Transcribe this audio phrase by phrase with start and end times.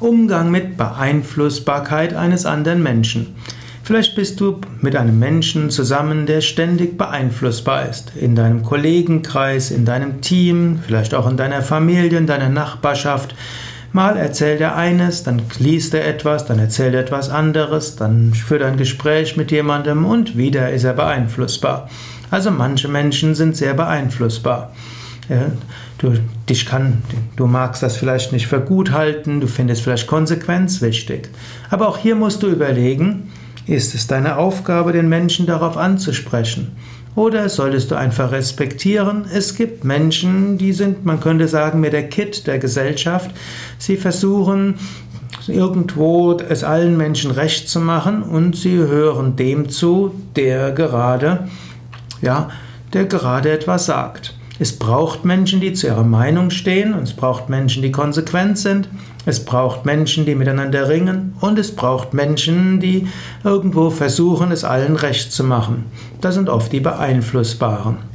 [0.00, 3.34] Umgang mit Beeinflussbarkeit eines anderen Menschen.
[3.84, 8.12] Vielleicht bist du mit einem Menschen zusammen, der ständig beeinflussbar ist.
[8.14, 13.34] In deinem Kollegenkreis, in deinem Team, vielleicht auch in deiner Familie, in deiner Nachbarschaft.
[13.92, 18.62] Mal erzählt er eines, dann liest er etwas, dann erzählt er etwas anderes, dann führt
[18.62, 21.90] er ein Gespräch mit jemandem und wieder ist er beeinflussbar.
[22.30, 24.72] Also manche Menschen sind sehr beeinflussbar.
[25.98, 26.14] Du,
[26.48, 27.02] dich kann,
[27.36, 31.30] du magst das vielleicht nicht für gut halten, du findest vielleicht Konsequenz wichtig.
[31.70, 33.30] Aber auch hier musst du überlegen,
[33.66, 36.76] ist es deine Aufgabe, den Menschen darauf anzusprechen?
[37.14, 42.08] Oder solltest du einfach respektieren, es gibt Menschen, die sind, man könnte sagen, mit der
[42.08, 43.30] Kit der Gesellschaft.
[43.78, 44.76] Sie versuchen
[45.46, 51.48] irgendwo es allen Menschen recht zu machen und sie hören dem zu, der gerade,
[52.22, 52.48] ja,
[52.92, 54.31] der gerade etwas sagt.
[54.58, 58.88] Es braucht Menschen, die zu ihrer Meinung stehen, und es braucht Menschen, die konsequent sind,
[59.24, 63.08] es braucht Menschen, die miteinander ringen, und es braucht Menschen, die
[63.44, 65.86] irgendwo versuchen, es allen recht zu machen.
[66.20, 68.12] Das sind oft die Beeinflussbaren.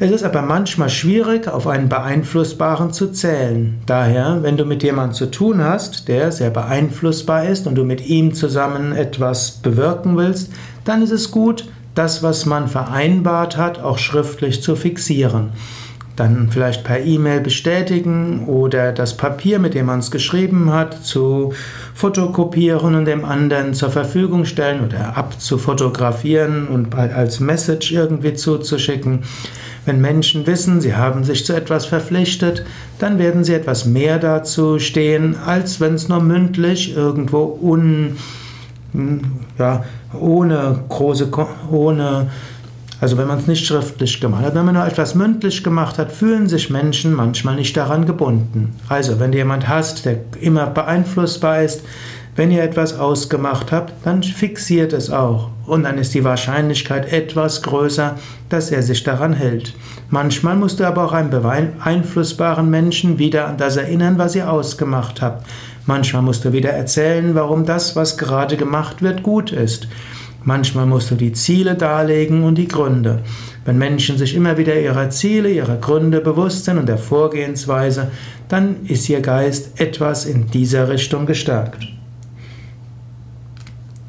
[0.00, 3.78] Es ist aber manchmal schwierig, auf einen Beeinflussbaren zu zählen.
[3.86, 8.04] Daher, wenn du mit jemandem zu tun hast, der sehr beeinflussbar ist und du mit
[8.08, 13.98] ihm zusammen etwas bewirken willst, dann ist es gut, das, was man vereinbart hat, auch
[13.98, 15.50] schriftlich zu fixieren.
[16.16, 21.52] Dann vielleicht per E-Mail bestätigen oder das Papier, mit dem man es geschrieben hat, zu
[21.92, 29.24] fotokopieren und dem anderen zur Verfügung stellen oder abzufotografieren und als Message irgendwie zuzuschicken.
[29.86, 32.64] Wenn Menschen wissen, sie haben sich zu etwas verpflichtet,
[33.00, 38.16] dann werden sie etwas mehr dazu stehen, als wenn es nur mündlich irgendwo un
[39.58, 39.84] ja,
[40.18, 41.28] ohne große,
[41.70, 42.30] ohne,
[43.00, 46.12] also wenn man es nicht schriftlich gemacht hat, wenn man nur etwas mündlich gemacht hat,
[46.12, 48.74] fühlen sich Menschen manchmal nicht daran gebunden.
[48.88, 51.82] Also, wenn du jemand hast, der immer beeinflussbar ist,
[52.36, 55.50] wenn ihr etwas ausgemacht habt, dann fixiert es auch.
[55.66, 58.16] Und dann ist die Wahrscheinlichkeit etwas größer,
[58.48, 59.74] dass er sich daran hält.
[60.10, 65.22] Manchmal musst du aber auch einen beeinflussbaren Menschen wieder an das erinnern, was ihr ausgemacht
[65.22, 65.46] habt.
[65.86, 69.86] Manchmal musst du wieder erzählen, warum das, was gerade gemacht wird, gut ist.
[70.42, 73.20] Manchmal musst du die Ziele darlegen und die Gründe.
[73.64, 78.10] Wenn Menschen sich immer wieder ihrer Ziele, ihrer Gründe bewusst sind und der Vorgehensweise,
[78.48, 81.86] dann ist ihr Geist etwas in dieser Richtung gestärkt.